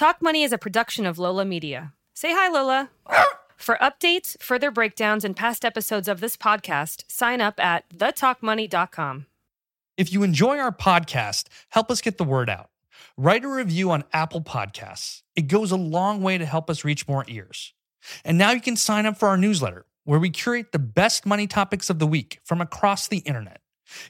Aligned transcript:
Talk 0.00 0.22
Money 0.22 0.44
is 0.44 0.52
a 0.54 0.56
production 0.56 1.04
of 1.04 1.18
Lola 1.18 1.44
Media. 1.44 1.92
Say 2.14 2.32
hi, 2.32 2.48
Lola. 2.48 2.88
For 3.58 3.76
updates, 3.82 4.42
further 4.42 4.70
breakdowns, 4.70 5.26
and 5.26 5.36
past 5.36 5.62
episodes 5.62 6.08
of 6.08 6.20
this 6.20 6.38
podcast, 6.38 7.04
sign 7.06 7.42
up 7.42 7.60
at 7.60 7.86
thetalkmoney.com. 7.90 9.26
If 9.98 10.10
you 10.10 10.22
enjoy 10.22 10.56
our 10.56 10.72
podcast, 10.72 11.48
help 11.68 11.90
us 11.90 12.00
get 12.00 12.16
the 12.16 12.24
word 12.24 12.48
out. 12.48 12.70
Write 13.18 13.44
a 13.44 13.48
review 13.48 13.90
on 13.90 14.04
Apple 14.14 14.40
Podcasts. 14.40 15.20
It 15.36 15.48
goes 15.48 15.70
a 15.70 15.76
long 15.76 16.22
way 16.22 16.38
to 16.38 16.46
help 16.46 16.70
us 16.70 16.82
reach 16.82 17.06
more 17.06 17.26
ears. 17.28 17.74
And 18.24 18.38
now 18.38 18.52
you 18.52 18.62
can 18.62 18.76
sign 18.76 19.04
up 19.04 19.18
for 19.18 19.28
our 19.28 19.36
newsletter, 19.36 19.84
where 20.04 20.18
we 20.18 20.30
curate 20.30 20.72
the 20.72 20.78
best 20.78 21.26
money 21.26 21.46
topics 21.46 21.90
of 21.90 21.98
the 21.98 22.06
week 22.06 22.40
from 22.42 22.62
across 22.62 23.06
the 23.06 23.18
internet. 23.18 23.60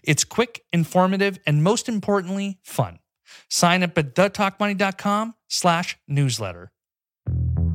It's 0.05 0.23
quick, 0.23 0.63
informative, 0.73 1.41
and 1.49 1.65
most 1.65 1.89
importantly, 1.89 2.61
fun. 2.63 3.00
Sign 3.49 3.83
up 3.83 3.97
at 3.99 4.15
thetalkmoney.com 4.15 5.35
slash 5.49 5.97
newsletter. 6.09 6.71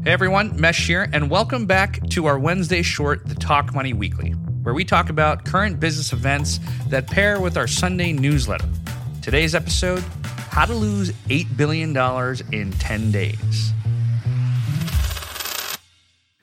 Hey 0.04 0.12
everyone, 0.12 0.59
Mesh 0.59 0.86
here, 0.86 1.09
and 1.13 1.32
welcome 1.32 1.66
back 1.66 2.08
to 2.09 2.27
our 2.27 2.38
Wednesday 2.38 2.84
short, 2.84 3.26
The 3.26 3.34
Talk 3.34 3.73
Money 3.73 3.94
Weekly, 3.94 4.32
where 4.62 4.76
we 4.76 4.86
talk 4.86 5.10
about 5.10 5.46
current 5.46 5.80
business 5.80 6.13
events 6.13 6.60
that 6.90 7.08
pair 7.08 7.41
with 7.41 7.58
our 7.58 7.66
Sunday 7.66 8.13
newsletter. 8.13 8.70
Today's 9.23 9.55
episode 9.55 10.04
How 10.52 10.66
to 10.66 10.76
Lose 10.76 11.10
$8 11.30 11.58
Billion 11.58 11.90
in 12.54 12.72
10 12.72 13.12
Days. 13.12 13.75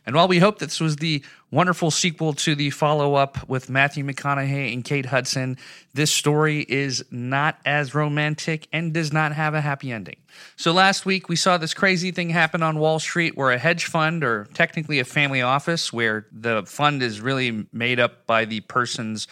And 0.05 0.17
while 0.17 0.27
we 0.27 0.39
hope 0.39 0.59
this 0.59 0.81
was 0.81 0.97
the 0.97 1.23
wonderful 1.51 1.91
sequel 1.91 2.33
to 2.33 2.55
the 2.55 2.71
follow 2.71 3.15
up 3.15 3.49
with 3.49 3.71
Matthew 3.71 4.05
McConaughey 4.05 4.73
and 4.73 4.85
Kate 4.85 5.07
Hudson, 5.07 5.57
this 5.95 6.11
story 6.11 6.67
is 6.69 7.05
not 7.11 7.59
as 7.65 7.95
romantic 7.95 8.67
and 8.73 8.93
does 8.93 9.13
not 9.13 9.33
have 9.33 9.55
a 9.55 9.61
happy 9.61 9.93
ending. 9.93 10.17
So 10.57 10.73
last 10.73 11.07
week 11.07 11.29
we 11.29 11.37
saw 11.37 11.57
this 11.57 11.75
crazy 11.75 12.11
thing 12.11 12.31
happen 12.31 12.63
on 12.63 12.79
Wall 12.79 12.99
Street 12.99 13.37
where 13.37 13.53
a 13.53 13.59
hedge 13.59 13.85
fund, 13.85 14.25
or 14.25 14.49
technically 14.55 14.99
a 14.99 15.05
family 15.05 15.43
office, 15.43 15.93
where 15.93 16.27
the 16.33 16.65
fund 16.65 17.03
is 17.03 17.21
really 17.21 17.67
made 17.73 18.01
up 18.01 18.27
by 18.27 18.45
the 18.45 18.61
person's 18.61 19.29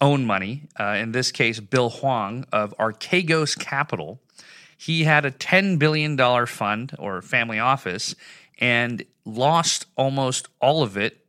own 0.00 0.24
money, 0.24 0.68
uh, 0.78 0.96
in 0.98 1.12
this 1.12 1.30
case, 1.30 1.60
Bill 1.60 1.88
Hwang 1.88 2.44
of 2.52 2.74
Archegos 2.78 3.56
Capital, 3.58 4.20
he 4.76 5.04
had 5.04 5.24
a 5.24 5.30
$10 5.30 5.78
billion 5.78 6.16
fund 6.46 6.94
or 6.98 7.22
family 7.22 7.58
office 7.58 8.14
and 8.58 9.04
lost 9.24 9.86
almost 9.96 10.48
all 10.60 10.82
of 10.82 10.96
it 10.96 11.24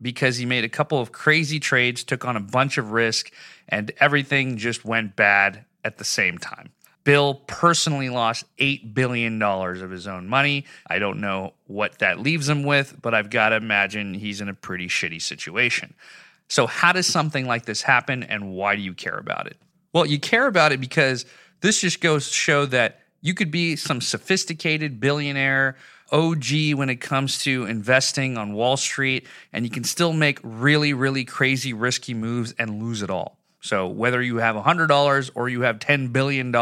because 0.00 0.36
he 0.36 0.44
made 0.44 0.64
a 0.64 0.68
couple 0.68 0.98
of 0.98 1.12
crazy 1.12 1.60
trades, 1.60 2.02
took 2.02 2.24
on 2.24 2.36
a 2.36 2.40
bunch 2.40 2.76
of 2.76 2.90
risk, 2.90 3.32
and 3.68 3.92
everything 3.98 4.56
just 4.56 4.84
went 4.84 5.14
bad 5.14 5.64
at 5.84 5.98
the 5.98 6.04
same 6.04 6.38
time. 6.38 6.70
Bill 7.04 7.34
personally 7.34 8.08
lost 8.08 8.44
$8 8.58 8.94
billion 8.94 9.42
of 9.42 9.90
his 9.90 10.06
own 10.06 10.28
money. 10.28 10.66
I 10.86 10.98
don't 10.98 11.20
know 11.20 11.54
what 11.66 11.98
that 11.98 12.20
leaves 12.20 12.48
him 12.48 12.62
with, 12.62 12.96
but 13.02 13.14
I've 13.14 13.30
got 13.30 13.50
to 13.50 13.56
imagine 13.56 14.14
he's 14.14 14.40
in 14.40 14.48
a 14.48 14.54
pretty 14.54 14.86
shitty 14.86 15.20
situation. 15.20 15.94
So, 16.48 16.66
how 16.66 16.92
does 16.92 17.06
something 17.06 17.46
like 17.46 17.64
this 17.64 17.82
happen, 17.82 18.22
and 18.22 18.52
why 18.52 18.76
do 18.76 18.82
you 18.82 18.92
care 18.92 19.16
about 19.16 19.46
it? 19.46 19.56
Well, 19.92 20.06
you 20.06 20.20
care 20.20 20.46
about 20.46 20.72
it 20.72 20.80
because 20.80 21.24
this 21.60 21.80
just 21.80 22.00
goes 22.00 22.28
to 22.28 22.34
show 22.34 22.66
that 22.66 23.00
you 23.20 23.34
could 23.34 23.50
be 23.50 23.76
some 23.76 24.00
sophisticated 24.00 25.00
billionaire 25.00 25.76
OG 26.12 26.74
when 26.74 26.90
it 26.90 27.00
comes 27.00 27.38
to 27.44 27.64
investing 27.64 28.36
on 28.36 28.52
Wall 28.52 28.76
Street, 28.76 29.26
and 29.52 29.64
you 29.64 29.70
can 29.70 29.84
still 29.84 30.12
make 30.12 30.38
really, 30.42 30.92
really 30.92 31.24
crazy, 31.24 31.72
risky 31.72 32.14
moves 32.14 32.54
and 32.58 32.82
lose 32.82 33.02
it 33.02 33.10
all. 33.10 33.38
So, 33.60 33.86
whether 33.86 34.20
you 34.20 34.36
have 34.36 34.56
$100 34.56 35.30
or 35.34 35.48
you 35.48 35.62
have 35.62 35.78
$10 35.78 36.12
billion, 36.12 36.52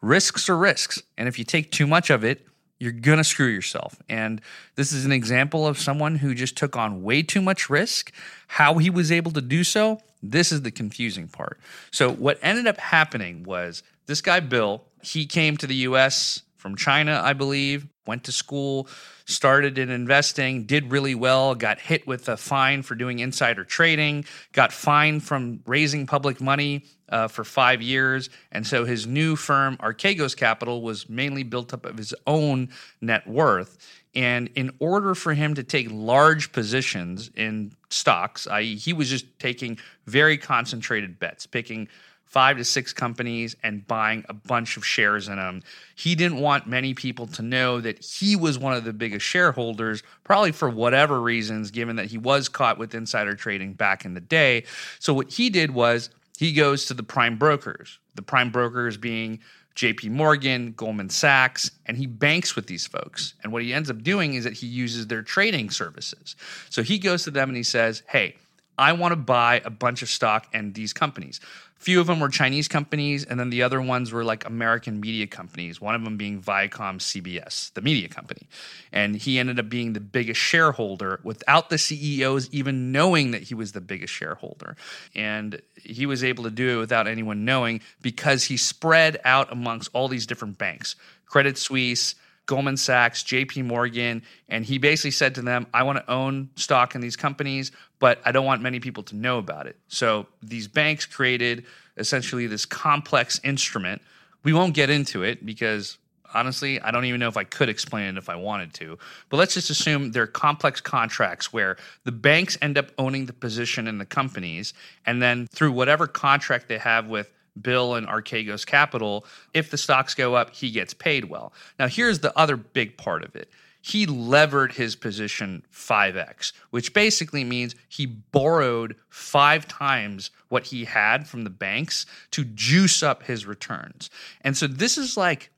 risks 0.00 0.48
are 0.48 0.56
risks. 0.56 1.02
And 1.16 1.28
if 1.28 1.38
you 1.38 1.44
take 1.44 1.70
too 1.70 1.86
much 1.86 2.10
of 2.10 2.24
it, 2.24 2.46
you're 2.78 2.92
going 2.92 3.18
to 3.18 3.24
screw 3.24 3.46
yourself. 3.46 4.00
And 4.08 4.40
this 4.74 4.92
is 4.92 5.04
an 5.04 5.12
example 5.12 5.66
of 5.66 5.78
someone 5.78 6.16
who 6.16 6.34
just 6.34 6.56
took 6.56 6.76
on 6.76 7.02
way 7.02 7.22
too 7.22 7.40
much 7.40 7.70
risk. 7.70 8.12
How 8.48 8.78
he 8.78 8.90
was 8.90 9.12
able 9.12 9.30
to 9.32 9.40
do 9.40 9.62
so, 9.64 10.00
this 10.22 10.52
is 10.52 10.62
the 10.62 10.70
confusing 10.70 11.28
part. 11.28 11.58
So, 11.90 12.10
what 12.10 12.38
ended 12.42 12.66
up 12.66 12.78
happening 12.78 13.44
was 13.44 13.82
this 14.06 14.20
guy, 14.20 14.40
Bill, 14.40 14.84
he 15.02 15.26
came 15.26 15.56
to 15.58 15.66
the 15.66 15.74
US 15.76 16.42
from 16.56 16.76
China, 16.76 17.20
I 17.22 17.32
believe, 17.32 17.86
went 18.06 18.24
to 18.24 18.32
school, 18.32 18.88
started 19.24 19.78
in 19.78 19.90
investing, 19.90 20.64
did 20.64 20.90
really 20.90 21.14
well, 21.14 21.54
got 21.54 21.80
hit 21.80 22.06
with 22.06 22.28
a 22.28 22.36
fine 22.36 22.82
for 22.82 22.94
doing 22.94 23.18
insider 23.18 23.64
trading, 23.64 24.24
got 24.52 24.72
fined 24.72 25.22
from 25.22 25.60
raising 25.66 26.06
public 26.06 26.40
money 26.40 26.84
uh, 27.08 27.28
for 27.28 27.44
five 27.44 27.82
years. 27.82 28.30
And 28.52 28.66
so 28.66 28.84
his 28.84 29.06
new 29.06 29.36
firm, 29.36 29.76
Archegos 29.78 30.36
Capital, 30.36 30.82
was 30.82 31.08
mainly 31.08 31.42
built 31.42 31.72
up 31.72 31.86
of 31.86 31.96
his 31.96 32.14
own 32.26 32.70
net 33.00 33.26
worth. 33.26 33.78
And 34.14 34.48
in 34.54 34.72
order 34.78 35.14
for 35.14 35.34
him 35.34 35.54
to 35.54 35.62
take 35.62 35.88
large 35.90 36.50
positions 36.52 37.30
in 37.36 37.72
stocks, 37.90 38.46
i.e., 38.46 38.76
he 38.76 38.94
was 38.94 39.10
just 39.10 39.26
taking 39.38 39.78
very 40.06 40.38
concentrated 40.38 41.18
bets, 41.18 41.46
picking 41.46 41.88
five 42.26 42.58
to 42.58 42.64
six 42.64 42.92
companies 42.92 43.56
and 43.62 43.86
buying 43.86 44.24
a 44.28 44.34
bunch 44.34 44.76
of 44.76 44.84
shares 44.84 45.28
in 45.28 45.36
them. 45.36 45.62
He 45.94 46.14
didn't 46.14 46.40
want 46.40 46.66
many 46.66 46.92
people 46.92 47.26
to 47.28 47.42
know 47.42 47.80
that 47.80 48.04
he 48.04 48.36
was 48.36 48.58
one 48.58 48.74
of 48.74 48.84
the 48.84 48.92
biggest 48.92 49.24
shareholders, 49.24 50.02
probably 50.24 50.52
for 50.52 50.68
whatever 50.68 51.20
reasons, 51.20 51.70
given 51.70 51.96
that 51.96 52.06
he 52.06 52.18
was 52.18 52.48
caught 52.48 52.78
with 52.78 52.94
insider 52.94 53.34
trading 53.34 53.72
back 53.72 54.04
in 54.04 54.14
the 54.14 54.20
day. 54.20 54.64
So, 54.98 55.14
what 55.14 55.30
he 55.30 55.50
did 55.50 55.70
was 55.70 56.10
he 56.36 56.52
goes 56.52 56.86
to 56.86 56.94
the 56.94 57.02
prime 57.02 57.38
brokers, 57.38 57.98
the 58.14 58.22
prime 58.22 58.50
brokers 58.50 58.96
being 58.96 59.40
JP 59.76 60.10
Morgan, 60.10 60.72
Goldman 60.72 61.10
Sachs, 61.10 61.70
and 61.84 61.96
he 61.96 62.06
banks 62.06 62.56
with 62.56 62.66
these 62.66 62.86
folks. 62.86 63.34
And 63.42 63.52
what 63.52 63.62
he 63.62 63.72
ends 63.74 63.90
up 63.90 64.02
doing 64.02 64.34
is 64.34 64.44
that 64.44 64.54
he 64.54 64.66
uses 64.66 65.06
their 65.06 65.22
trading 65.22 65.70
services. 65.70 66.34
So 66.70 66.82
he 66.82 66.98
goes 66.98 67.24
to 67.24 67.30
them 67.30 67.50
and 67.50 67.56
he 67.56 67.62
says, 67.62 68.02
Hey, 68.08 68.36
I 68.78 68.92
want 68.92 69.12
to 69.12 69.16
buy 69.16 69.62
a 69.64 69.70
bunch 69.70 70.02
of 70.02 70.08
stock 70.08 70.46
in 70.52 70.72
these 70.72 70.92
companies 70.92 71.40
few 71.86 72.00
of 72.00 72.06
them 72.06 72.20
were 72.20 72.28
Chinese 72.28 72.68
companies, 72.68 73.24
and 73.24 73.38
then 73.38 73.50
the 73.50 73.62
other 73.62 73.80
ones 73.80 74.10
were 74.10 74.24
like 74.24 74.46
American 74.46 74.98
media 74.98 75.26
companies, 75.26 75.80
one 75.80 75.94
of 75.94 76.02
them 76.02 76.16
being 76.16 76.42
Viacom 76.42 76.98
CBS, 76.98 77.72
the 77.74 77.82
media 77.82 78.08
company. 78.08 78.48
And 78.92 79.14
he 79.14 79.38
ended 79.38 79.60
up 79.60 79.68
being 79.68 79.92
the 79.92 80.00
biggest 80.00 80.40
shareholder 80.40 81.20
without 81.22 81.70
the 81.70 81.78
CEOs 81.78 82.50
even 82.50 82.92
knowing 82.92 83.30
that 83.32 83.42
he 83.42 83.54
was 83.54 83.72
the 83.72 83.80
biggest 83.80 84.12
shareholder. 84.12 84.76
And 85.14 85.60
he 85.76 86.06
was 86.06 86.24
able 86.24 86.44
to 86.44 86.50
do 86.50 86.76
it 86.76 86.80
without 86.80 87.06
anyone 87.06 87.44
knowing 87.44 87.82
because 88.00 88.44
he 88.44 88.56
spread 88.56 89.20
out 89.24 89.52
amongst 89.52 89.90
all 89.92 90.08
these 90.08 90.26
different 90.26 90.58
banks 90.58 90.96
Credit 91.26 91.58
Suisse, 91.58 92.14
Goldman 92.46 92.76
Sachs, 92.76 93.22
JP 93.24 93.64
Morgan, 93.64 94.22
and 94.48 94.64
he 94.64 94.78
basically 94.78 95.10
said 95.10 95.34
to 95.34 95.42
them, 95.42 95.66
I 95.74 95.82
want 95.82 95.98
to 95.98 96.10
own 96.10 96.50
stock 96.54 96.94
in 96.94 97.00
these 97.00 97.16
companies, 97.16 97.72
but 97.98 98.20
I 98.24 98.32
don't 98.32 98.46
want 98.46 98.62
many 98.62 98.80
people 98.80 99.02
to 99.04 99.16
know 99.16 99.38
about 99.38 99.66
it. 99.66 99.76
So 99.88 100.26
these 100.42 100.68
banks 100.68 101.06
created 101.06 101.66
essentially 101.96 102.46
this 102.46 102.64
complex 102.64 103.40
instrument. 103.42 104.00
We 104.44 104.52
won't 104.52 104.74
get 104.74 104.90
into 104.90 105.24
it 105.24 105.44
because 105.44 105.98
honestly, 106.34 106.80
I 106.80 106.90
don't 106.90 107.04
even 107.04 107.18
know 107.18 107.28
if 107.28 107.36
I 107.36 107.44
could 107.44 107.68
explain 107.68 108.04
it 108.14 108.18
if 108.18 108.28
I 108.28 108.36
wanted 108.36 108.74
to. 108.74 108.98
But 109.28 109.38
let's 109.38 109.54
just 109.54 109.70
assume 109.70 110.12
they're 110.12 110.26
complex 110.26 110.80
contracts 110.80 111.52
where 111.52 111.76
the 112.04 112.12
banks 112.12 112.58
end 112.60 112.78
up 112.78 112.90
owning 112.98 113.26
the 113.26 113.32
position 113.32 113.86
in 113.88 113.98
the 113.98 114.06
companies, 114.06 114.74
and 115.04 115.22
then 115.22 115.46
through 115.48 115.72
whatever 115.72 116.06
contract 116.06 116.68
they 116.68 116.78
have 116.78 117.06
with 117.06 117.32
Bill 117.60 117.94
and 117.94 118.06
Archegos 118.06 118.66
Capital, 118.66 119.24
if 119.54 119.70
the 119.70 119.78
stocks 119.78 120.14
go 120.14 120.34
up, 120.34 120.54
he 120.54 120.70
gets 120.70 120.94
paid 120.94 121.26
well. 121.26 121.52
Now, 121.78 121.88
here's 121.88 122.20
the 122.20 122.36
other 122.38 122.56
big 122.56 122.96
part 122.96 123.24
of 123.24 123.34
it. 123.36 123.50
He 123.80 124.04
levered 124.04 124.72
his 124.72 124.96
position 124.96 125.62
5x, 125.72 126.52
which 126.70 126.92
basically 126.92 127.44
means 127.44 127.76
he 127.88 128.04
borrowed 128.04 128.96
five 129.08 129.68
times 129.68 130.32
what 130.48 130.64
he 130.66 130.86
had 130.86 131.28
from 131.28 131.44
the 131.44 131.50
banks 131.50 132.04
to 132.32 132.44
juice 132.44 133.04
up 133.04 133.22
his 133.22 133.46
returns. 133.46 134.10
And 134.40 134.56
so 134.56 134.66
this 134.66 134.98
is 134.98 135.16
like 135.16 135.50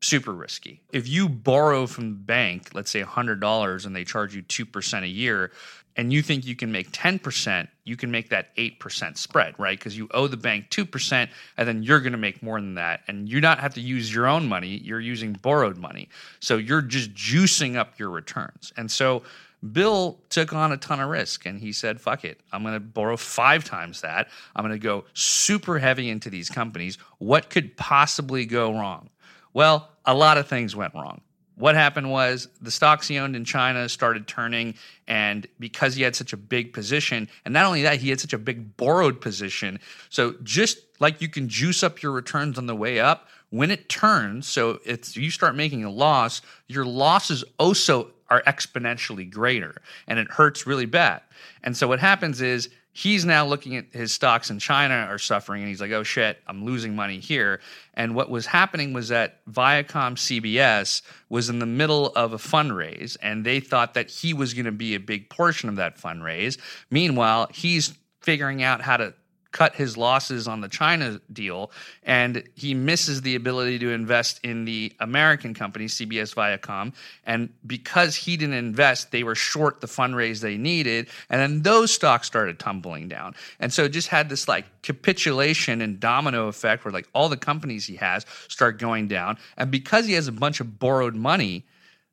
super 0.00 0.32
risky. 0.32 0.80
If 0.92 1.08
you 1.08 1.28
borrow 1.28 1.86
from 1.86 2.10
the 2.10 2.16
bank, 2.16 2.70
let's 2.74 2.90
say 2.90 3.02
$100 3.02 3.86
and 3.86 3.96
they 3.96 4.04
charge 4.04 4.34
you 4.34 4.42
2% 4.42 5.02
a 5.02 5.08
year, 5.08 5.52
and 5.96 6.12
you 6.12 6.20
think 6.20 6.44
you 6.46 6.54
can 6.54 6.70
make 6.70 6.90
10%, 6.92 7.68
you 7.84 7.96
can 7.96 8.10
make 8.10 8.28
that 8.28 8.54
8% 8.56 9.16
spread, 9.16 9.54
right? 9.58 9.78
Because 9.78 9.96
you 9.96 10.08
owe 10.12 10.26
the 10.26 10.36
bank 10.36 10.68
2%, 10.68 11.28
and 11.56 11.68
then 11.68 11.82
you're 11.82 12.00
going 12.00 12.12
to 12.12 12.18
make 12.18 12.42
more 12.42 12.60
than 12.60 12.74
that. 12.74 13.00
And 13.08 13.28
you 13.28 13.40
not 13.40 13.60
have 13.60 13.72
to 13.74 13.80
use 13.80 14.12
your 14.12 14.26
own 14.26 14.46
money, 14.46 14.80
you're 14.84 15.00
using 15.00 15.32
borrowed 15.32 15.78
money. 15.78 16.10
So 16.40 16.58
you're 16.58 16.82
just 16.82 17.14
juicing 17.14 17.76
up 17.76 17.98
your 17.98 18.10
returns. 18.10 18.74
And 18.76 18.90
so 18.90 19.22
Bill 19.72 20.18
took 20.28 20.52
on 20.52 20.72
a 20.72 20.76
ton 20.76 21.00
of 21.00 21.08
risk 21.08 21.46
and 21.46 21.58
he 21.58 21.72
said, 21.72 22.00
fuck 22.00 22.24
it, 22.24 22.40
I'm 22.52 22.62
going 22.62 22.74
to 22.74 22.80
borrow 22.80 23.16
five 23.16 23.64
times 23.64 24.02
that. 24.02 24.28
I'm 24.54 24.64
going 24.64 24.78
to 24.78 24.84
go 24.84 25.04
super 25.14 25.78
heavy 25.78 26.10
into 26.10 26.28
these 26.28 26.50
companies. 26.50 26.98
What 27.18 27.48
could 27.48 27.76
possibly 27.76 28.44
go 28.44 28.72
wrong? 28.72 29.08
Well, 29.56 29.88
a 30.04 30.12
lot 30.12 30.36
of 30.36 30.46
things 30.46 30.76
went 30.76 30.92
wrong 30.92 31.22
what 31.56 31.74
happened 31.74 32.10
was 32.10 32.48
the 32.60 32.70
stocks 32.70 33.08
he 33.08 33.18
owned 33.18 33.34
in 33.34 33.44
China 33.44 33.88
started 33.88 34.26
turning, 34.26 34.74
and 35.08 35.46
because 35.58 35.94
he 35.94 36.02
had 36.02 36.14
such 36.14 36.32
a 36.32 36.36
big 36.36 36.72
position, 36.72 37.28
and 37.44 37.54
not 37.54 37.64
only 37.64 37.82
that, 37.82 37.98
he 37.98 38.10
had 38.10 38.20
such 38.20 38.34
a 38.34 38.38
big 38.38 38.76
borrowed 38.76 39.20
position. 39.20 39.80
So 40.10 40.34
just 40.42 40.78
like 41.00 41.22
you 41.22 41.28
can 41.28 41.48
juice 41.48 41.82
up 41.82 42.02
your 42.02 42.12
returns 42.12 42.58
on 42.58 42.66
the 42.66 42.76
way 42.76 43.00
up, 43.00 43.28
when 43.50 43.70
it 43.70 43.88
turns, 43.88 44.46
so 44.46 44.80
it's 44.84 45.16
you 45.16 45.30
start 45.30 45.56
making 45.56 45.82
a 45.82 45.90
loss, 45.90 46.42
your 46.68 46.84
losses 46.84 47.42
also 47.58 48.10
are 48.28 48.42
exponentially 48.42 49.30
greater 49.30 49.80
and 50.08 50.18
it 50.18 50.28
hurts 50.28 50.66
really 50.66 50.84
bad. 50.84 51.22
And 51.62 51.76
so 51.76 51.86
what 51.86 52.00
happens 52.00 52.42
is 52.42 52.68
he's 52.96 53.26
now 53.26 53.44
looking 53.44 53.76
at 53.76 53.92
his 53.92 54.10
stocks 54.10 54.48
in 54.48 54.58
China 54.58 54.94
are 54.94 55.18
suffering 55.18 55.60
and 55.60 55.68
he's 55.68 55.82
like, 55.82 55.90
oh 55.90 56.02
shit, 56.02 56.38
I'm 56.46 56.64
losing 56.64 56.96
money 56.96 57.20
here. 57.20 57.60
And 57.92 58.14
what 58.14 58.30
was 58.30 58.46
happening 58.46 58.94
was 58.94 59.08
that 59.08 59.44
Viacom 59.44 60.16
CBS 60.16 61.02
was 61.28 61.50
in 61.50 61.58
the 61.58 61.66
middle 61.66 62.06
of 62.16 62.32
a 62.32 62.38
fundraise 62.38 63.18
and 63.20 63.44
they 63.44 63.60
thought 63.60 63.92
that 63.94 64.08
he 64.10 64.32
was 64.32 64.54
going 64.54 64.64
to 64.64 64.72
be 64.72 64.94
a 64.94 65.00
big 65.00 65.28
portion 65.28 65.68
of 65.68 65.76
that 65.76 65.98
fundraise. 65.98 66.56
Meanwhile, 66.90 67.50
he's 67.52 67.92
figuring 68.22 68.62
out 68.62 68.80
how 68.80 68.96
to 68.96 69.12
cut 69.56 69.74
his 69.74 69.96
losses 69.96 70.46
on 70.46 70.60
the 70.60 70.68
China 70.68 71.18
deal, 71.32 71.70
and 72.02 72.46
he 72.54 72.74
misses 72.74 73.22
the 73.22 73.36
ability 73.36 73.78
to 73.78 73.90
invest 73.90 74.38
in 74.44 74.66
the 74.66 74.92
American 75.00 75.54
company, 75.54 75.86
CBS 75.86 76.34
Viacom. 76.34 76.92
And 77.24 77.48
because 77.66 78.14
he 78.16 78.36
didn't 78.36 78.54
invest, 78.54 79.12
they 79.12 79.22
were 79.22 79.34
short 79.34 79.80
the 79.80 79.86
fundraise 79.86 80.40
they 80.40 80.58
needed, 80.58 81.08
and 81.30 81.40
then 81.40 81.62
those 81.62 81.90
stocks 81.90 82.26
started 82.26 82.58
tumbling 82.58 83.08
down. 83.08 83.34
And 83.58 83.72
so 83.72 83.84
it 83.84 83.90
just 83.90 84.08
had 84.08 84.28
this 84.28 84.46
like 84.46 84.66
capitulation 84.82 85.80
and 85.80 85.98
domino 85.98 86.48
effect 86.48 86.84
where 86.84 86.92
like 86.92 87.08
all 87.14 87.30
the 87.30 87.38
companies 87.38 87.86
he 87.86 87.96
has 87.96 88.26
start 88.48 88.78
going 88.78 89.08
down. 89.08 89.38
And 89.56 89.70
because 89.70 90.04
he 90.04 90.12
has 90.12 90.28
a 90.28 90.32
bunch 90.32 90.60
of 90.60 90.78
borrowed 90.78 91.14
money, 91.14 91.64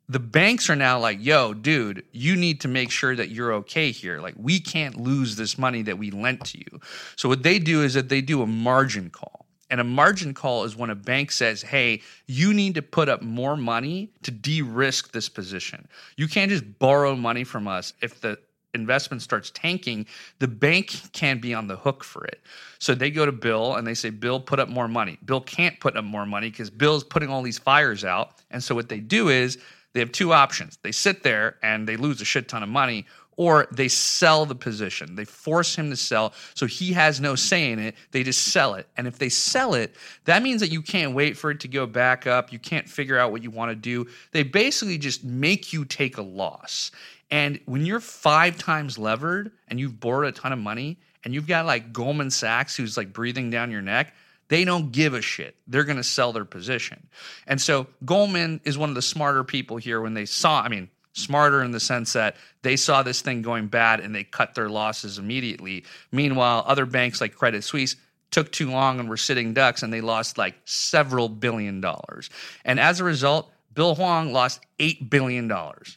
the 0.10 0.20
banks 0.20 0.70
are 0.70 0.76
now 0.76 1.00
like, 1.00 1.18
yo, 1.22 1.54
dude, 1.54 2.04
you 2.12 2.36
need 2.36 2.62
to 2.62 2.68
make 2.68 2.92
sure 2.92 3.16
that 3.16 3.30
you're 3.30 3.54
okay 3.54 3.92
here. 3.92 4.20
Like, 4.20 4.36
we 4.38 4.60
can't 4.60 5.00
lose 5.00 5.36
this 5.36 5.58
money 5.58 5.82
that 5.84 5.98
we 5.98 6.12
lent 6.12 6.46
to 6.48 6.58
you. 6.58 6.80
So, 7.16 7.30
what 7.30 7.44
they 7.44 7.60
do 7.60 7.84
is 7.84 7.94
that 7.94 8.10
they 8.10 8.22
do 8.22 8.42
a 8.42 8.48
margin 8.48 9.10
call. 9.10 9.46
And 9.70 9.80
a 9.80 9.84
margin 9.84 10.34
call 10.34 10.66
is 10.66 10.76
when 10.76 10.92
a 10.92 10.96
bank 10.96 11.32
says, 11.32 11.64
hey, 11.64 12.02
you 12.28 12.54
need 12.54 12.76
to 12.76 12.82
put 12.84 13.10
up 13.10 13.24
more 13.24 13.58
money 13.58 14.12
to 14.22 14.30
de 14.30 14.62
risk 14.62 15.12
this 15.12 15.30
position. 15.30 15.88
You 16.16 16.28
can't 16.28 16.52
just 16.52 16.78
borrow 16.78 17.16
money 17.16 17.44
from 17.44 17.68
us 17.68 17.94
if 18.02 18.22
the 18.22 18.38
investment 18.74 19.22
starts 19.22 19.52
tanking, 19.52 20.06
the 20.40 20.48
bank 20.48 20.94
can 21.14 21.40
be 21.40 21.54
on 21.54 21.68
the 21.68 21.76
hook 21.76 22.04
for 22.04 22.26
it. 22.26 22.42
So 22.80 22.94
they 22.96 23.12
go 23.12 23.26
to 23.26 23.32
Bill 23.32 23.76
and 23.76 23.86
they 23.86 23.94
say, 23.94 24.10
Bill, 24.10 24.40
put 24.40 24.60
up 24.60 24.70
more 24.70 24.88
money. 24.88 25.18
Bill 25.26 25.42
can't 25.42 25.80
put 25.80 25.96
up 25.96 26.04
more 26.04 26.26
money 26.26 26.50
because 26.50 26.70
Bill's 26.70 27.04
putting 27.04 27.30
all 27.30 27.42
these 27.42 27.60
fires 27.60 28.04
out. 28.04 28.42
And 28.52 28.64
so 28.64 28.76
what 28.76 28.90
they 28.90 29.00
do 29.00 29.30
is 29.30 29.58
they 29.94 30.00
have 30.00 30.12
two 30.12 30.34
options. 30.34 30.78
They 30.82 30.92
sit 30.92 31.24
there 31.24 31.58
and 31.64 31.88
they 31.88 31.98
lose 31.98 32.22
a 32.22 32.26
shit 32.26 32.48
ton 32.48 32.64
of 32.64 32.70
money, 32.70 33.06
or 33.36 33.68
they 33.72 33.88
sell 33.88 34.46
the 34.46 34.56
position. 34.56 35.16
They 35.16 35.26
force 35.26 35.76
him 35.76 35.90
to 35.90 35.96
sell. 35.96 36.34
So 36.54 36.66
he 36.66 36.94
has 36.94 37.20
no 37.20 37.36
say 37.36 37.72
in 37.72 37.80
it. 37.80 37.96
They 38.12 38.24
just 38.24 38.46
sell 38.46 38.76
it. 38.76 38.88
And 38.98 39.08
if 39.08 39.18
they 39.18 39.30
sell 39.30 39.74
it, 39.74 39.96
that 40.26 40.44
means 40.44 40.62
that 40.62 40.72
you 40.72 40.82
can't 40.82 41.16
wait 41.16 41.38
for 41.38 41.52
it 41.52 41.60
to 41.62 41.68
go 41.68 41.86
back 41.86 42.28
up. 42.28 42.54
You 42.54 42.60
can't 42.60 42.88
figure 42.88 43.18
out 43.18 43.32
what 43.32 43.42
you 43.42 43.50
want 43.50 43.72
to 43.72 43.76
do. 43.76 44.08
They 44.32 44.44
basically 44.44 44.98
just 44.98 45.24
make 45.24 45.74
you 45.74 45.86
take 45.86 46.18
a 46.18 46.22
loss. 46.22 46.92
And 47.32 47.60
when 47.66 47.86
you're 47.86 48.00
five 48.00 48.58
times 48.58 49.00
levered 49.00 49.52
and 49.68 49.80
you've 49.80 50.00
borrowed 50.00 50.28
a 50.28 50.32
ton 50.32 50.54
of 50.54 50.60
money 50.60 50.98
and 51.24 51.34
you've 51.34 51.48
got 51.48 51.66
like 51.66 51.92
Goldman 51.92 52.30
Sachs 52.30 52.76
who's 52.76 52.98
like 52.98 53.12
breathing 53.12 53.50
down 53.50 53.72
your 53.72 53.82
neck, 53.82 54.14
they 54.54 54.66
don't 54.66 54.92
give 54.92 55.16
a 55.16 55.22
shit. 55.22 55.56
They're 55.66 55.84
going 55.84 55.98
to 55.98 56.04
sell 56.04 56.32
their 56.32 56.46
position. 56.46 57.08
And 57.48 57.60
so 57.60 57.88
Goldman 58.06 58.62
is 58.64 58.78
one 58.78 58.90
of 58.90 58.94
the 58.94 59.02
smarter 59.02 59.44
people 59.44 59.78
here 59.78 60.00
when 60.00 60.14
they 60.14 60.26
saw, 60.26 60.62
I 60.62 60.68
mean, 60.68 60.90
smarter 61.14 61.64
in 61.64 61.72
the 61.72 61.80
sense 61.80 62.14
that 62.14 62.36
they 62.62 62.76
saw 62.76 63.02
this 63.02 63.22
thing 63.22 63.42
going 63.42 63.66
bad 63.66 64.00
and 64.00 64.14
they 64.14 64.24
cut 64.24 64.54
their 64.54 64.70
losses 64.70 65.18
immediately. 65.18 65.86
Meanwhile, 66.12 66.66
other 66.68 66.86
banks 66.86 67.20
like 67.20 67.34
Credit 67.34 67.64
Suisse 67.64 67.96
took 68.30 68.52
too 68.52 68.70
long 68.70 69.00
and 69.00 69.10
were 69.10 69.18
sitting 69.18 69.56
ducks 69.56 69.82
and 69.82 69.92
they 69.92 70.02
lost 70.02 70.38
like 70.38 70.54
several 70.66 71.30
billion 71.30 71.82
dollars. 71.82 72.30
And 72.64 72.80
as 72.80 73.00
a 73.00 73.04
result, 73.04 73.52
Bill 73.74 73.96
Hwang 73.96 74.34
lost 74.34 74.62
$8 74.78 75.10
billion. 75.10 75.52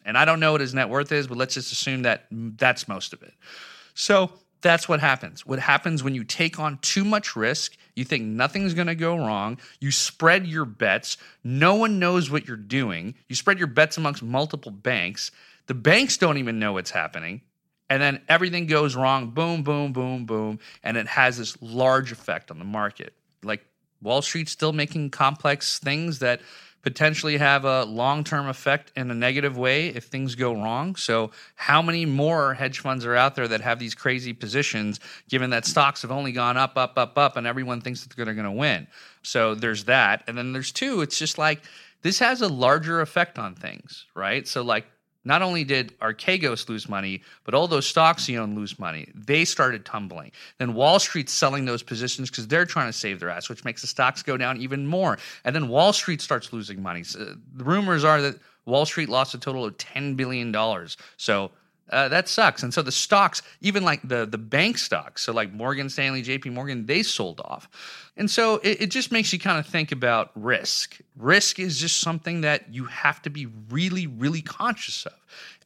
And 0.06 0.17
I 0.17 0.25
don't 0.25 0.41
know 0.41 0.53
what 0.53 0.62
his 0.62 0.73
net 0.73 0.88
worth 0.88 1.12
is, 1.12 1.26
but 1.26 1.37
let's 1.37 1.53
just 1.53 1.73
assume 1.73 2.03
that 2.03 2.25
that's 2.31 2.88
most 2.88 3.12
of 3.12 3.23
it. 3.23 3.35
So 3.93 4.31
that's 4.61 4.88
what 4.88 5.00
happens. 5.00 5.47
What 5.47 5.58
happens 5.58 6.03
when 6.03 6.14
you 6.14 6.25
take 6.25 6.58
on 6.58 6.79
too 6.79 7.05
much 7.05 7.37
risk, 7.37 7.76
you 7.94 8.05
think 8.05 8.25
nothing's 8.25 8.75
going 8.75 8.87
to 8.87 8.94
go 8.94 9.17
wrong, 9.17 9.58
you 9.81 9.91
spread 9.91 10.47
your 10.47 10.64
bets, 10.64 11.17
no 11.44 11.75
one 11.75 11.99
knows 11.99 12.31
what 12.31 12.47
you're 12.47 12.56
doing, 12.56 13.14
you 13.29 13.37
spread 13.37 13.58
your 13.58 13.69
bets 13.69 13.97
amongst 13.97 14.23
multiple 14.23 14.73
banks, 14.73 15.31
the 15.67 15.75
banks 15.75 16.17
don't 16.17 16.38
even 16.38 16.58
know 16.58 16.73
what's 16.73 16.91
happening, 16.91 17.43
and 17.88 18.03
then 18.03 18.20
everything 18.29 18.67
goes 18.67 18.97
wrong, 18.97 19.31
boom, 19.31 19.62
boom, 19.62 19.93
boom, 19.93 20.26
boom, 20.26 20.58
and 20.82 20.97
it 20.97 21.06
has 21.06 21.38
this 21.38 21.61
large 21.61 22.12
effect 22.12 22.50
on 22.50 22.58
the 22.58 22.64
market. 22.64 23.12
Like 23.43 23.64
Wall 24.02 24.22
Street's 24.22 24.52
still 24.52 24.72
making 24.72 25.10
complex 25.10 25.78
things 25.78 26.19
that 26.20 26.40
potentially 26.87 27.37
have 27.37 27.64
a 27.64 27.84
long 27.84 28.22
term 28.22 28.46
effect 28.46 28.93
in 28.94 29.10
a 29.10 29.14
negative 29.14 29.58
way 29.58 29.88
if 29.88 30.04
things 30.04 30.37
go 30.37 30.52
wrong. 30.52 30.94
So, 30.94 31.32
how 31.56 31.82
many 31.82 32.06
more 32.06 32.54
hedge 32.54 32.78
funds 32.78 33.04
are 33.04 33.16
out 33.16 33.34
there 33.34 33.48
that 33.48 33.60
have 33.60 33.81
these 33.81 33.94
crazy 33.94 34.32
positions, 34.32 35.00
given 35.28 35.50
that 35.50 35.66
stocks 35.66 36.02
have 36.02 36.12
only 36.12 36.31
gone 36.31 36.56
up, 36.56 36.76
up, 36.76 36.96
up, 36.96 37.19
up, 37.19 37.37
and 37.37 37.44
everyone 37.44 37.81
thinks 37.81 38.04
that 38.04 38.14
they're 38.14 38.34
going 38.34 38.44
to 38.44 38.52
win? 38.52 38.87
So, 39.22 39.56
there's 39.56 39.84
that. 39.84 40.22
And 40.28 40.38
then 40.38 40.52
there's 40.52 40.70
two, 40.70 41.00
it's 41.00 41.19
just 41.19 41.38
like 41.38 41.62
this 42.02 42.20
has 42.20 42.40
a 42.40 42.48
larger 42.48 43.00
effect 43.00 43.37
on 43.37 43.56
things, 43.56 44.06
right? 44.14 44.46
So, 44.46 44.62
like, 44.62 44.87
not 45.26 45.43
only 45.43 45.64
did 45.64 45.99
Archegos 45.99 46.69
lose 46.69 46.88
money, 46.88 47.23
but 47.44 47.52
all 47.52 47.67
those 47.67 47.87
stocks 47.87 48.25
he 48.25 48.38
owned 48.38 48.56
lose 48.56 48.78
money. 48.78 49.11
They 49.14 49.44
started 49.44 49.84
tumbling. 49.84 50.31
Then 50.58 50.73
Wall 50.75 50.99
Street's 50.99 51.32
selling 51.32 51.64
those 51.64 51.82
positions 51.82 52.31
because 52.31 52.46
they're 52.46 52.64
trying 52.64 52.88
to 52.88 52.93
save 52.93 53.19
their 53.19 53.28
ass, 53.28 53.49
which 53.49 53.64
makes 53.64 53.81
the 53.81 53.88
stocks 53.88 54.23
go 54.23 54.37
down 54.37 54.56
even 54.58 54.87
more. 54.87 55.19
And 55.44 55.55
then 55.55 55.69
Wall 55.69 55.93
Street 55.93 56.20
starts 56.20 56.52
losing 56.52 56.81
money. 56.81 57.02
So 57.02 57.34
the 57.55 57.64
rumors 57.64 58.05
are 58.05 58.23
that 58.23 58.38
Wall 58.67 58.87
Street 58.87 59.08
lost 59.08 59.34
a 59.34 59.38
total 59.38 59.64
of 59.64 59.76
$10 59.78 60.17
billion. 60.17 60.55
So 61.17 61.50
uh, 61.91 62.09
that 62.09 62.29
sucks. 62.29 62.62
And 62.62 62.75
so 62.75 62.83
the 62.83 62.93
stocks, 62.93 63.43
even 63.61 63.85
like 63.85 64.06
the 64.06 64.27
the 64.27 64.38
bank 64.38 64.79
stocks, 64.79 65.23
so 65.23 65.33
like 65.33 65.53
Morgan 65.53 65.88
Stanley, 65.88 66.23
J.P. 66.23 66.50
Morgan, 66.50 66.87
they 66.87 67.03
sold 67.03 67.41
off. 67.44 67.69
And 68.17 68.31
so 68.31 68.56
it, 68.56 68.83
it 68.83 68.91
just 68.91 69.12
makes 69.12 69.33
you 69.33 69.38
kind 69.38 69.59
of 69.59 69.67
think 69.67 69.93
about 69.93 70.31
risk. 70.35 70.99
Risk 71.17 71.59
is 71.59 71.79
just 71.79 72.00
something 72.00 72.41
that 72.41 72.73
you 72.75 72.87
have 72.87 73.23
to 73.23 73.31
be 73.31 73.47
really, 73.71 74.06
really 74.06 74.43
conscious 74.43 75.06
of. 75.06 75.12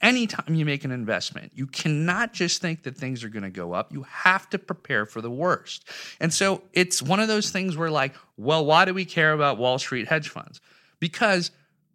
Anytime 0.02 0.55
you 0.55 0.64
make 0.64 0.84
an 0.84 0.90
investment, 0.90 1.52
you 1.55 1.67
cannot 1.67 2.32
just 2.32 2.61
think 2.61 2.82
that 2.82 2.96
things 2.96 3.23
are 3.23 3.28
going 3.28 3.44
to 3.44 3.50
go 3.50 3.73
up. 3.73 3.93
You 3.93 4.02
have 4.02 4.50
to 4.50 4.58
prepare 4.58 5.06
for 5.06 5.20
the 5.20 5.31
worst. 5.31 5.88
And 6.19 6.34
so 6.34 6.62
it's 6.73 7.00
one 7.00 7.20
of 7.20 7.28
those 7.28 7.50
things 7.50 7.76
where, 7.76 7.90
like, 7.90 8.14
well, 8.37 8.64
why 8.64 8.84
do 8.84 8.93
we 8.93 9.05
care 9.05 9.32
about 9.32 9.58
Wall 9.58 9.78
Street 9.78 10.08
hedge 10.08 10.28
funds? 10.28 10.61
Because 10.99 11.50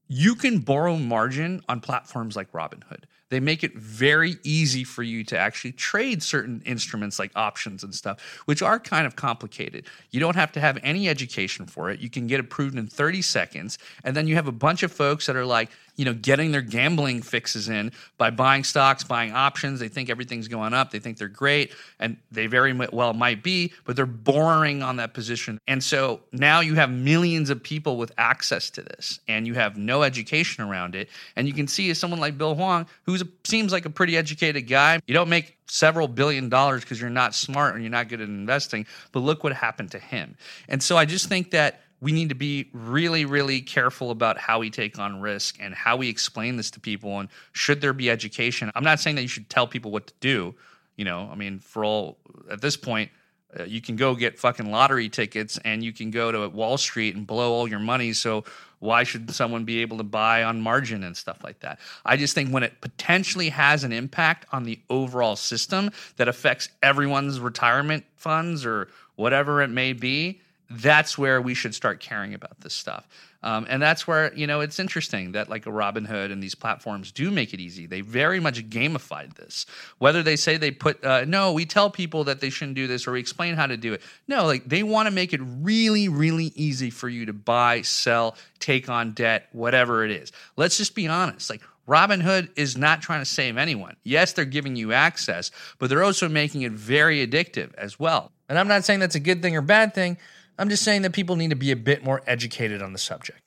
you 0.08 0.36
can 0.36 0.60
borrow 0.60 0.98
margin 0.98 1.62
on 1.68 1.82
platforms 1.82 2.36
like 2.36 2.52
Robinhood. 2.52 3.04
They 3.30 3.40
make 3.40 3.64
it 3.64 3.76
very 3.76 4.36
easy 4.44 4.84
for 4.84 5.02
you 5.02 5.24
to 5.26 5.38
actually 5.38 5.72
trade 5.72 6.22
certain 6.22 6.62
instruments 6.66 7.18
like 7.18 7.32
options 7.36 7.84
and 7.84 7.94
stuff, 7.94 8.20
which 8.46 8.62
are 8.62 8.80
kind 8.80 9.08
of 9.08 9.16
complicated. 9.16 9.86
You 10.12 10.20
don't 10.20 10.36
have 10.36 10.52
to 10.54 10.60
have 10.60 10.78
any 10.84 11.10
education 11.10 11.66
for 11.66 11.90
it. 11.90 12.00
You 12.00 12.10
can 12.10 12.28
get 12.28 12.40
approved 12.40 12.78
in 12.78 12.88
30 12.88 13.22
seconds. 13.24 13.80
And 14.04 14.16
then 14.16 14.28
you 14.28 14.36
have 14.36 14.48
a 14.48 14.52
bunch 14.52 14.84
of 14.84 14.92
folks 14.92 15.26
that 15.26 15.36
are 15.36 15.46
like, 15.46 15.70
you 15.96 16.06
know, 16.06 16.14
getting 16.14 16.52
their 16.52 16.62
gambling 16.62 17.22
fixes 17.22 17.70
in 17.70 17.92
by 18.18 18.30
buying 18.30 18.64
stocks, 18.64 19.04
buying 19.04 19.32
options. 19.32 19.80
They 19.80 19.88
think 19.88 20.10
everything's 20.10 20.48
going 20.48 20.74
up. 20.74 20.92
They 20.92 21.00
think 21.00 21.18
they're 21.18 21.28
great, 21.28 21.74
and 22.00 22.18
they 22.32 22.48
very 22.48 22.74
well 22.74 23.14
might 23.14 23.44
be, 23.44 23.74
but 23.86 23.96
they're 23.96 24.06
boring 24.06 24.84
on 24.84 24.98
that 24.98 25.14
position. 25.14 25.60
And 25.68 25.84
so 25.84 26.22
now 26.32 26.60
you 26.60 26.76
have 26.76 26.92
millions 26.92 27.50
of 27.50 27.62
people 27.62 27.98
with 27.98 28.12
access 28.18 28.70
to 28.72 28.82
this, 28.82 29.20
and 29.28 29.48
you 29.48 29.54
have 29.54 29.78
no 29.78 30.04
education 30.04 30.64
around 30.64 30.96
it. 30.96 31.10
And 31.36 31.48
you 31.48 31.54
can 31.54 31.68
see 31.68 31.94
someone 31.94 32.20
like 32.20 32.38
Bill 32.38 32.56
Hwang, 32.56 32.88
who 33.04 33.18
seems 33.44 33.72
like 33.72 33.86
a 33.86 33.90
pretty 33.90 34.18
educated 34.18 34.68
guy, 34.68 35.00
you 35.08 35.14
don't 35.14 35.30
make 35.30 35.58
several 35.68 36.08
billion 36.08 36.50
dollars 36.50 36.82
because 36.82 37.02
you're 37.02 37.10
not 37.10 37.34
smart 37.34 37.74
and 37.74 37.84
you're 37.84 37.92
not 37.92 38.08
good 38.08 38.22
at 38.22 38.28
investing, 38.28 38.86
but 39.12 39.22
look 39.22 39.44
what 39.44 39.54
happened 39.54 39.92
to 39.92 40.00
him. 40.00 40.36
And 40.68 40.82
so 40.82 40.98
I 40.98 41.06
just 41.06 41.28
think 41.28 41.52
that 41.52 41.82
we 42.02 42.12
need 42.12 42.30
to 42.30 42.36
be 42.36 42.70
really, 42.74 43.26
really 43.26 43.62
careful 43.62 44.12
about 44.12 44.38
how 44.38 44.60
we 44.60 44.70
take 44.70 45.00
on 45.00 45.22
risk 45.22 45.58
and 45.60 45.74
how 45.74 45.96
we 45.96 46.10
explain 46.10 46.58
this 46.58 46.72
to 46.72 46.80
people. 46.80 47.20
And 47.20 47.30
should 47.54 47.82
there 47.82 47.94
be 47.94 48.10
education? 48.10 48.72
I'm 48.76 48.84
not 48.84 49.00
saying 49.00 49.16
that 49.16 49.22
you 49.22 49.28
should 49.28 49.50
tell 49.50 49.68
people 49.68 49.92
what 49.92 50.08
to 50.08 50.14
do. 50.20 50.56
You 50.98 51.06
know, 51.06 51.30
I 51.32 51.36
mean, 51.36 51.60
for 51.60 51.84
all 51.84 52.18
at 52.50 52.62
this 52.62 52.78
point, 52.78 53.12
uh, 53.58 53.64
you 53.64 53.82
can 53.82 53.96
go 53.96 54.16
get 54.16 54.38
fucking 54.38 54.70
lottery 54.70 55.10
tickets 55.10 55.58
and 55.64 55.84
you 55.84 55.94
can 55.94 56.12
go 56.12 56.32
to 56.32 56.50
Wall 56.50 56.78
Street 56.78 57.16
and 57.16 57.26
blow 57.26 57.54
all 57.54 57.68
your 57.68 57.80
money. 57.80 58.12
So 58.14 58.44
why 58.80 59.04
should 59.04 59.32
someone 59.32 59.64
be 59.64 59.82
able 59.82 59.98
to 59.98 60.04
buy 60.04 60.44
on 60.44 60.62
margin 60.62 61.04
and 61.04 61.16
stuff 61.16 61.44
like 61.44 61.60
that? 61.62 61.80
I 62.06 62.18
just 62.18 62.36
think 62.36 62.50
when 62.50 62.64
it 62.64 62.82
potentially 62.82 63.50
has 63.50 63.84
an 63.84 63.94
impact 63.94 64.46
on 64.52 64.64
the 64.64 64.80
overall 64.90 65.36
system 65.36 65.92
that 66.18 66.28
affects 66.28 66.70
everyone's 66.84 67.40
retirement 67.40 68.06
funds 68.16 68.66
or 68.66 68.90
whatever 69.16 69.62
it 69.62 69.70
may 69.70 69.94
be, 69.94 70.42
that's 70.70 71.18
where 71.18 71.42
we 71.42 71.54
should 71.54 71.76
start 71.76 72.00
caring 72.00 72.34
about 72.34 72.60
this 72.62 72.74
stuff. 72.74 73.08
Um, 73.44 73.68
and 73.70 73.80
that's 73.80 74.08
where, 74.08 74.34
you 74.34 74.48
know, 74.48 74.62
it's 74.62 74.80
interesting 74.80 75.34
that 75.34 75.50
like 75.50 75.68
a 75.68 75.70
Robinhood 75.70 76.32
and 76.32 76.42
these 76.42 76.56
platforms 76.56 77.12
do 77.12 77.30
make 77.30 77.54
it 77.54 77.60
easy. 77.60 77.86
They 77.86 78.02
very 78.02 78.40
much 78.40 78.68
gamified 78.70 79.36
this. 79.36 79.68
Whether 80.00 80.24
they 80.24 80.36
say 80.36 80.58
they 80.58 80.72
put, 80.72 81.04
uh, 81.06 81.26
no, 81.26 81.54
we 81.54 81.66
tell 81.66 81.92
people 81.92 82.24
that 82.24 82.40
they 82.40 82.50
shouldn't 82.50 82.76
do 82.76 82.88
this 82.88 83.06
or 83.06 83.12
we 83.12 83.20
explain 83.20 83.54
how 83.54 83.68
to 83.68 83.78
do 83.78 83.94
it. 83.94 84.02
No, 84.28 84.46
like 84.46 84.68
they 84.68 84.82
want 84.82 85.06
to 85.06 85.12
make 85.12 85.32
it 85.32 85.42
really, 85.44 86.08
really 86.08 86.52
easy 86.56 86.90
for 86.90 87.08
you 87.08 87.28
to 87.28 87.34
buy, 87.34 87.84
sell, 87.84 88.36
take 88.60 88.90
on 88.90 89.12
debt, 89.12 89.48
whatever 89.52 90.04
it 90.04 90.10
is. 90.10 90.32
Let's 90.58 90.78
just 90.78 90.96
be 90.96 91.08
honest. 91.08 91.52
Like 91.52 91.62
Robinhood 91.88 92.50
is 92.56 92.76
not 92.76 93.04
trying 93.04 93.22
to 93.22 93.26
save 93.26 93.58
anyone. 93.58 93.96
Yes, 94.04 94.34
they're 94.34 94.46
giving 94.46 94.76
you 94.76 94.92
access, 94.92 95.52
but 95.78 95.90
they're 95.90 96.04
also 96.04 96.28
making 96.28 96.64
it 96.64 96.72
very 96.72 97.26
addictive 97.26 97.76
as 97.76 98.00
well. 98.00 98.32
And 98.50 98.58
I'm 98.58 98.68
not 98.68 98.86
saying 98.86 99.02
that's 99.02 99.16
a 99.16 99.20
good 99.20 99.44
thing 99.44 99.56
or 99.56 99.62
bad 99.62 99.94
thing. 99.94 100.18
I'm 100.58 100.70
just 100.70 100.84
saying 100.84 101.02
that 101.02 101.14
people 101.14 101.36
need 101.36 101.50
to 101.50 101.56
be 101.56 101.72
a 101.72 101.76
bit 101.76 102.04
more 102.04 102.22
educated 102.28 102.82
on 102.82 102.94
the 102.94 103.00
subject. 103.00 103.42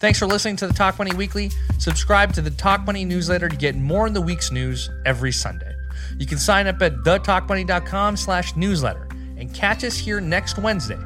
Thanks 0.00 0.18
for 0.18 0.26
listening 0.26 0.56
to 0.56 0.68
the 0.68 0.74
Talk 0.74 0.98
Money 0.98 1.14
Weekly. 1.14 1.50
Subscribe 1.78 2.32
to 2.34 2.40
the 2.40 2.50
Talk 2.50 2.86
Money 2.86 3.04
newsletter 3.04 3.48
to 3.48 3.56
get 3.56 3.74
more 3.74 4.06
in 4.06 4.12
the 4.12 4.20
week's 4.20 4.52
news 4.52 4.88
every 5.04 5.32
Sunday. 5.32 5.74
You 6.18 6.26
can 6.26 6.38
sign 6.38 6.68
up 6.68 6.80
at 6.82 6.94
thetalkmoney.com 6.98 8.16
slash 8.16 8.54
newsletter 8.54 9.08
and 9.36 9.52
catch 9.52 9.82
us 9.82 9.98
here 9.98 10.20
next 10.20 10.58
Wednesday. 10.58 10.98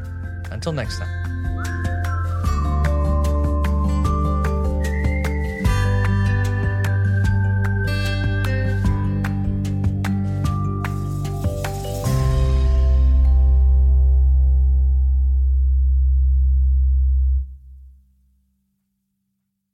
Until 0.51 0.73
next 0.73 0.99
time. 0.99 1.22